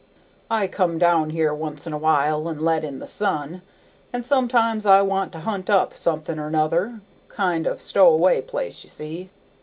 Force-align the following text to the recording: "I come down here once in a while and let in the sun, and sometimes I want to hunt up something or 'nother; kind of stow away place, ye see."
"I 0.49 0.65
come 0.65 0.97
down 0.97 1.29
here 1.29 1.53
once 1.53 1.85
in 1.85 1.93
a 1.93 1.97
while 1.99 2.47
and 2.47 2.59
let 2.59 2.83
in 2.83 2.97
the 2.97 3.05
sun, 3.07 3.61
and 4.11 4.25
sometimes 4.25 4.83
I 4.87 5.03
want 5.03 5.31
to 5.33 5.41
hunt 5.41 5.69
up 5.69 5.95
something 5.95 6.39
or 6.39 6.49
'nother; 6.49 7.01
kind 7.27 7.67
of 7.67 7.79
stow 7.79 8.09
away 8.09 8.41
place, 8.41 8.83
ye 8.83 8.89
see." 8.89 9.29